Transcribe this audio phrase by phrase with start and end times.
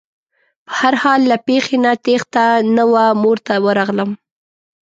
[0.65, 4.11] په هر حال له پېښې نه تېښته نه وه مور ته ورغلم.